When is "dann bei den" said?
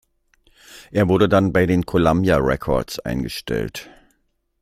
1.29-1.85